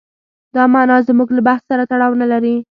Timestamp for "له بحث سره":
1.33-1.83